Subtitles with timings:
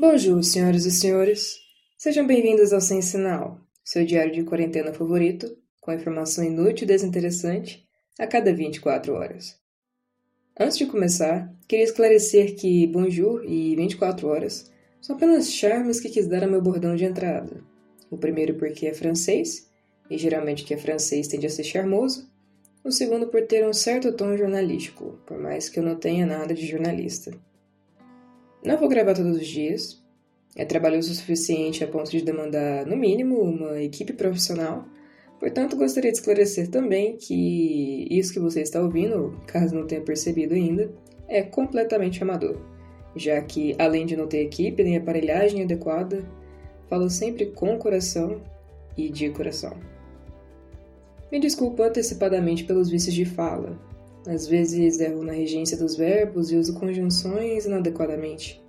[0.00, 1.58] Bonjour, senhoras e senhores.
[1.96, 7.84] Sejam bem-vindos ao Sem Sinal, seu diário de quarentena favorito, com informação inútil e desinteressante
[8.16, 9.56] a cada 24 horas.
[10.56, 16.28] Antes de começar, queria esclarecer que bonjour e 24 horas são apenas charmes que quis
[16.28, 17.60] dar ao meu bordão de entrada.
[18.08, 19.68] O primeiro porque é francês,
[20.08, 22.30] e geralmente que é francês tende a ser charmoso.
[22.84, 26.54] O segundo por ter um certo tom jornalístico, por mais que eu não tenha nada
[26.54, 27.32] de jornalista.
[28.64, 30.02] Não vou gravar todos os dias.
[30.56, 34.84] É trabalhoso o suficiente a ponto de demandar, no mínimo, uma equipe profissional.
[35.38, 40.54] Portanto, gostaria de esclarecer também que isso que você está ouvindo, caso não tenha percebido
[40.54, 40.90] ainda,
[41.28, 42.60] é completamente amador,
[43.14, 46.24] já que, além de não ter equipe nem aparelhagem adequada,
[46.88, 48.42] falo sempre com coração
[48.96, 49.76] e de coração.
[51.30, 53.78] Me desculpo antecipadamente pelos vícios de fala,
[54.28, 58.62] às vezes erro na regência dos verbos e uso conjunções inadequadamente.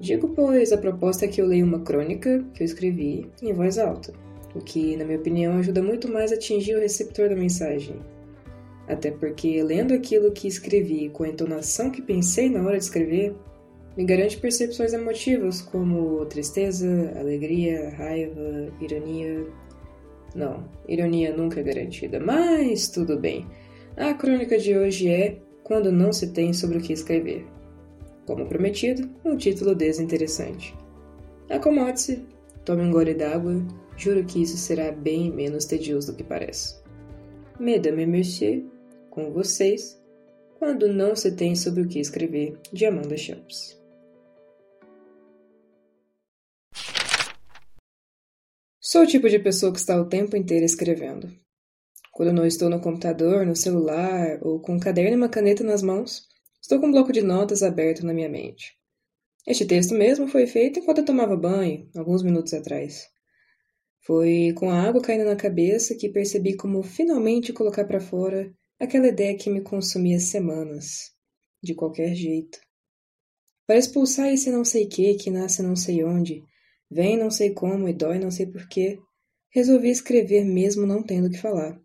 [0.00, 3.78] Digo, pois, a proposta é que eu leia uma crônica que eu escrevi em voz
[3.78, 4.12] alta,
[4.52, 7.96] o que, na minha opinião, ajuda muito mais a atingir o receptor da mensagem.
[8.88, 13.34] Até porque, lendo aquilo que escrevi com a entonação que pensei na hora de escrever,
[13.96, 19.46] me garante percepções emotivas como tristeza, alegria, raiva, ironia.
[20.34, 23.46] Não, ironia nunca é garantida, mas tudo bem.
[23.96, 27.46] A crônica de hoje é Quando não se tem sobre o que escrever.
[28.26, 30.76] Como prometido, um título desinteressante.
[31.48, 32.26] Acomode-se,
[32.64, 33.64] tome um gole d'água,
[33.96, 36.74] juro que isso será bem menos tedioso do que parece.
[37.60, 38.64] Mesdames et Messieurs,
[39.10, 40.02] com vocês,
[40.58, 43.80] Quando não se tem sobre o que escrever, de Amanda Champs.
[48.80, 51.43] Sou o tipo de pessoa que está o tempo inteiro escrevendo.
[52.14, 55.82] Quando não estou no computador, no celular ou com um caderno e uma caneta nas
[55.82, 56.28] mãos,
[56.62, 58.78] estou com um bloco de notas aberto na minha mente.
[59.44, 63.08] Este texto mesmo foi feito enquanto eu tomava banho, alguns minutos atrás.
[64.06, 68.48] Foi com a água caindo na cabeça que percebi como finalmente colocar para fora
[68.78, 71.10] aquela ideia que me consumia semanas,
[71.60, 72.60] de qualquer jeito.
[73.66, 76.44] Para expulsar esse não sei que que nasce não sei onde,
[76.88, 79.00] vem não sei como e dói não sei porquê,
[79.50, 81.83] resolvi escrever mesmo não tendo o que falar.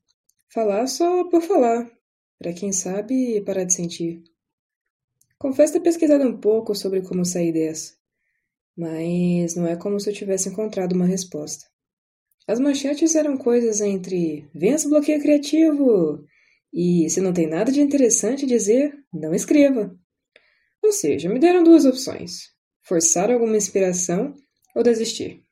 [0.51, 1.87] Falar só por falar,
[2.39, 4.23] para quem sabe parar de sentir.
[5.37, 7.93] Confesso ter pesquisado um pouco sobre como sair dessa,
[8.75, 11.67] mas não é como se eu tivesse encontrado uma resposta.
[12.47, 16.25] As manchetes eram coisas entre vença bloqueio criativo
[16.73, 19.95] e se não tem nada de interessante dizer, não escreva.
[20.81, 22.49] Ou seja, me deram duas opções:
[22.81, 24.33] forçar alguma inspiração
[24.75, 25.45] ou desistir.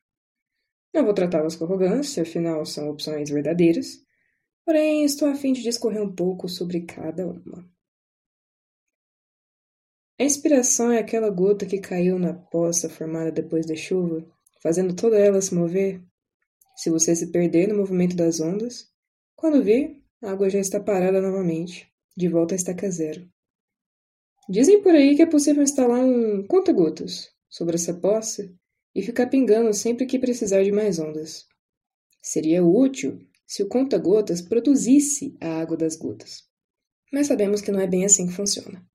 [0.92, 4.07] Não vou tratá-las com arrogância, afinal são opções verdadeiras,
[4.68, 7.66] Porém, estou a fim de discorrer um pouco sobre cada uma.
[10.20, 14.30] A inspiração é aquela gota que caiu na poça formada depois da chuva,
[14.62, 16.04] fazendo toda ela se mover.
[16.76, 18.92] Se você se perder no movimento das ondas,
[19.34, 23.26] quando vir, a água já está parada novamente, de volta à estaca zero.
[24.50, 28.54] Dizem por aí que é possível instalar um conta-gotas sobre essa poça
[28.94, 31.46] e ficar pingando sempre que precisar de mais ondas.
[32.20, 36.44] Seria útil se o conta-gotas produzisse a água das gotas.
[37.10, 38.86] Mas sabemos que não é bem assim que funciona.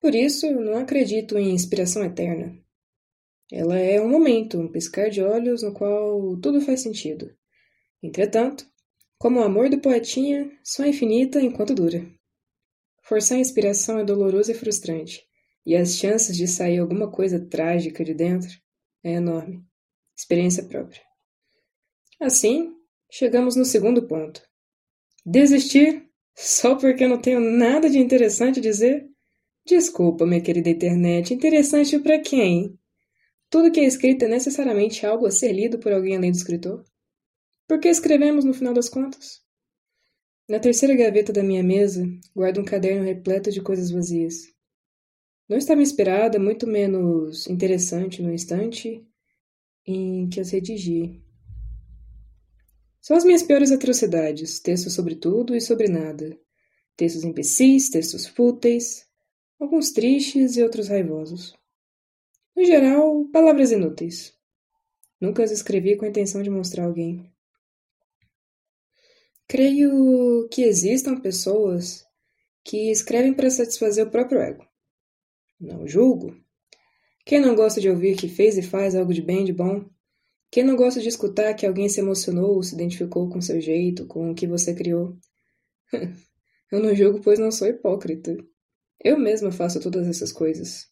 [0.00, 2.58] Por isso, não acredito em inspiração eterna.
[3.52, 7.36] Ela é um momento, um piscar de olhos no qual tudo faz sentido.
[8.02, 8.66] Entretanto,
[9.18, 12.04] como o amor do poetinha, só é infinita enquanto dura.
[13.02, 15.22] Forçar a inspiração é doloroso e frustrante,
[15.66, 18.50] e as chances de sair alguma coisa trágica de dentro
[19.04, 19.62] é enorme.
[20.16, 21.02] Experiência própria.
[22.20, 22.74] Assim,
[23.10, 24.42] Chegamos no segundo ponto.
[25.24, 29.08] Desistir só porque não tenho nada de interessante a dizer?
[29.64, 32.78] Desculpa, minha querida internet, interessante para quem?
[33.48, 36.84] Tudo que é escrito é necessariamente algo a ser lido por alguém além do escritor?
[37.66, 39.42] Por que escrevemos no final das contas?
[40.48, 44.54] Na terceira gaveta da minha mesa, guardo um caderno repleto de coisas vazias.
[45.48, 49.04] Não estava inspirada, muito menos interessante no instante
[49.84, 51.25] em que as redigi.
[53.06, 56.36] São as minhas piores atrocidades, textos sobre tudo e sobre nada.
[56.96, 59.06] Textos imbecis, textos fúteis,
[59.60, 61.54] alguns tristes e outros raivosos.
[62.56, 64.36] No geral, palavras inúteis.
[65.20, 67.32] Nunca as escrevi com a intenção de mostrar a alguém.
[69.46, 72.04] Creio que existam pessoas
[72.64, 74.66] que escrevem para satisfazer o próprio ego.
[75.60, 76.36] Não julgo.
[77.24, 79.88] Quem não gosta de ouvir que fez e faz algo de bem de bom
[80.56, 84.06] quem não gosta de escutar que alguém se emocionou ou se identificou com seu jeito,
[84.06, 85.14] com o que você criou?
[86.72, 88.34] Eu não julgo, pois não sou hipócrita.
[89.04, 90.86] Eu mesma faço todas essas coisas.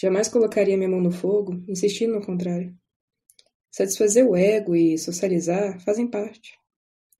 [0.00, 2.74] Jamais colocaria minha mão no fogo, insistindo no contrário.
[3.70, 6.54] Satisfazer o ego e socializar fazem parte.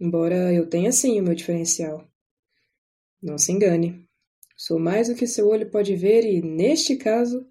[0.00, 2.10] Embora eu tenha sim o meu diferencial.
[3.22, 4.08] Não se engane.
[4.56, 7.46] Sou mais do que seu olho pode ver e, neste caso,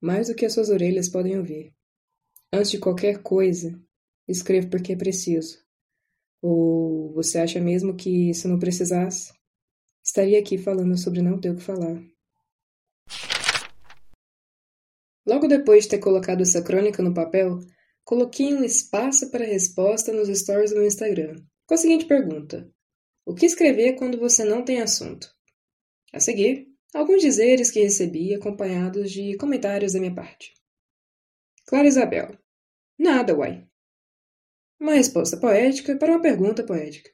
[0.00, 1.75] mais do que as suas orelhas podem ouvir.
[2.56, 3.78] Antes de qualquer coisa,
[4.26, 5.62] escrevo porque é preciso.
[6.40, 9.30] Ou você acha mesmo que, se não precisasse,
[10.02, 12.02] estaria aqui falando sobre não ter o que falar?
[15.26, 17.58] Logo depois de ter colocado essa crônica no papel,
[18.02, 21.36] coloquei um espaço para resposta nos stories do meu Instagram,
[21.66, 22.72] com a seguinte pergunta:
[23.26, 25.28] O que escrever quando você não tem assunto?
[26.10, 30.54] A seguir, alguns dizeres que recebi acompanhados de comentários da minha parte.
[31.66, 32.45] Clara Isabel.
[32.98, 33.66] Nada, uai.
[34.80, 37.10] Uma resposta poética para uma pergunta poética.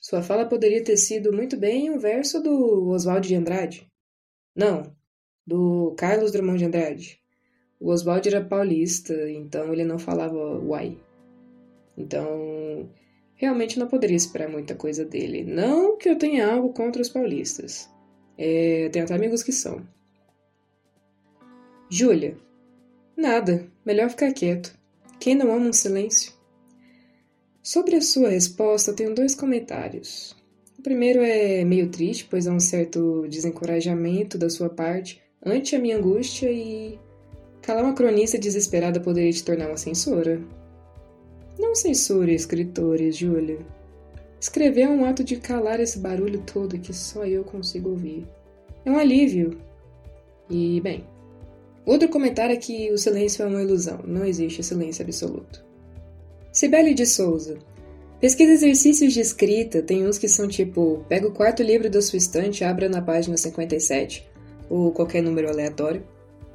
[0.00, 3.90] Sua fala poderia ter sido muito bem um verso do Oswald de Andrade.
[4.54, 4.94] Não,
[5.46, 7.22] do Carlos Drummond de Andrade.
[7.80, 10.98] O Oswald era paulista, então ele não falava uai.
[11.96, 12.90] Então,
[13.34, 15.44] realmente não poderia esperar muita coisa dele.
[15.44, 17.90] Não que eu tenha algo contra os paulistas.
[18.36, 19.86] É, tenho até amigos que são.
[21.90, 22.36] Júlia.
[23.16, 24.76] Nada, melhor ficar quieto.
[25.24, 26.34] Quem não ama um silêncio?
[27.62, 30.36] Sobre a sua resposta, tenho dois comentários.
[30.78, 35.78] O primeiro é meio triste, pois há um certo desencorajamento da sua parte ante a
[35.78, 37.00] minha angústia e
[37.62, 40.42] calar uma cronista desesperada poderia te tornar uma censora.
[41.58, 43.60] Não censure escritores, Júlia.
[44.38, 48.28] Escrever é um ato de calar esse barulho todo que só eu consigo ouvir.
[48.84, 49.58] É um alívio.
[50.50, 51.06] E, bem,
[51.84, 55.64] outro comentário é que o silêncio é uma ilusão, não existe silêncio absoluto.
[56.52, 57.58] Cibele de Souza.
[58.20, 62.16] Pesquisa exercícios de escrita, tem uns que são tipo: pega o quarto livro da sua
[62.16, 64.26] estante, abra na página 57,
[64.70, 66.06] ou qualquer número aleatório,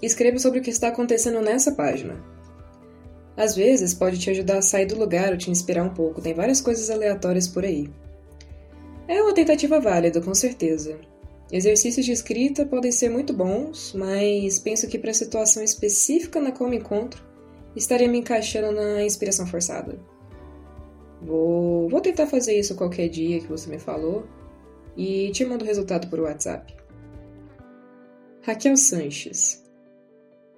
[0.02, 2.24] e escreva sobre o que está acontecendo nessa página.
[3.36, 6.34] Às vezes pode te ajudar a sair do lugar ou te inspirar um pouco, tem
[6.34, 7.90] várias coisas aleatórias por aí.
[9.08, 10.98] É uma tentativa válida, com certeza.
[11.51, 16.51] Exercícios de escrita podem ser muito bons, mas penso que para a situação específica na
[16.51, 17.24] qual me encontro,
[17.75, 20.00] estaria me encaixando na inspiração forçada.
[21.22, 24.25] Vou, vou tentar fazer isso qualquer dia que você me falou
[24.96, 26.75] e te mando o resultado por WhatsApp.
[28.44, 29.63] Raquel Sanches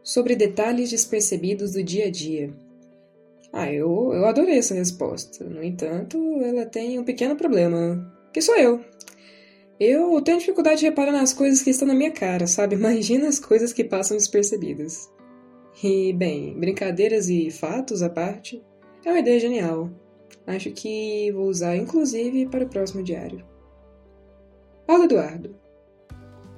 [0.03, 2.53] Sobre detalhes despercebidos do dia a dia.
[3.53, 5.43] Ah, eu, eu adorei essa resposta.
[5.43, 8.83] No entanto, ela tem um pequeno problema, que sou eu.
[9.83, 12.75] Eu tenho dificuldade de reparar nas coisas que estão na minha cara, sabe?
[12.75, 15.11] Imagina as coisas que passam despercebidas.
[15.83, 18.63] E, bem, brincadeiras e fatos à parte,
[19.03, 19.89] é uma ideia genial.
[20.45, 23.43] Acho que vou usar inclusive para o próximo diário.
[24.85, 25.55] Paulo Eduardo.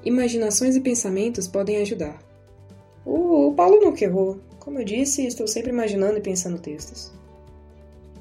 [0.03, 2.21] Imaginações e pensamentos podem ajudar.
[3.05, 4.41] O, Paulo nunca errou.
[4.59, 7.13] Como eu disse, estou sempre imaginando e pensando textos.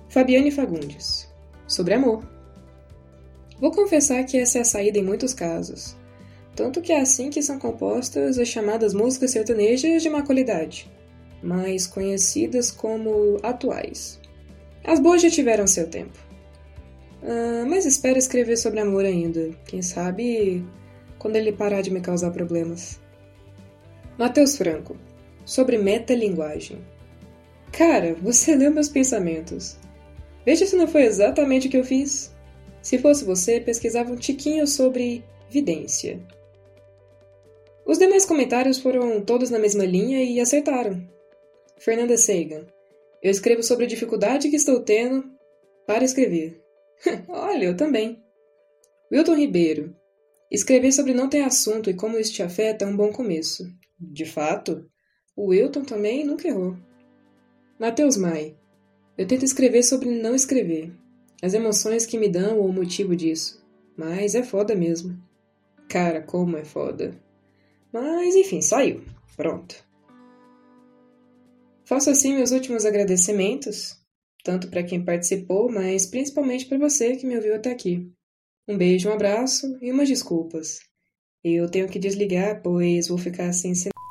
[0.09, 1.29] Fabiane Fagundes.
[1.67, 2.23] Sobre amor.
[3.63, 5.97] Vou confessar que essa é a saída em muitos casos.
[6.57, 10.91] Tanto que é assim que são compostas as chamadas músicas sertanejas de má qualidade,
[11.41, 14.21] mais conhecidas como atuais.
[14.83, 16.19] As boas já tiveram seu tempo.
[17.23, 19.51] Ah, mas espero escrever sobre amor ainda.
[19.65, 20.67] Quem sabe
[21.17, 22.99] quando ele parar de me causar problemas.
[24.19, 24.97] Matheus Franco
[25.45, 26.79] sobre metalinguagem.
[27.71, 29.79] Cara, você leu meus pensamentos.
[30.45, 32.32] Veja se não foi exatamente o que eu fiz.
[32.83, 36.21] Se fosse você, pesquisava um tiquinho sobre vidência.
[37.87, 41.07] Os demais comentários foram todos na mesma linha e acertaram.
[41.79, 42.67] Fernanda Seigan.
[43.23, 45.25] Eu escrevo sobre a dificuldade que estou tendo
[45.87, 46.61] para escrever.
[47.29, 48.21] Olha, eu também.
[49.13, 49.97] Wilton Ribeiro.
[50.51, 53.65] Escrever sobre não ter assunto e como isso te afeta é um bom começo.
[53.99, 54.85] De fato,
[55.37, 56.77] o Wilton também nunca errou.
[57.79, 58.57] Matheus Mai.
[59.17, 60.93] Eu tento escrever sobre não escrever.
[61.43, 63.61] As emoções que me dão ou o motivo disso.
[63.97, 65.21] Mas é foda mesmo.
[65.89, 67.21] Cara, como é foda.
[67.93, 69.03] Mas enfim, saiu.
[69.37, 69.85] Pronto.
[71.85, 73.99] Faço assim meus últimos agradecimentos,
[74.45, 78.09] tanto para quem participou, mas principalmente para você que me ouviu até aqui.
[78.69, 80.79] Um beijo, um abraço e umas desculpas.
[81.43, 84.02] Eu tenho que desligar, pois vou ficar sem sinal.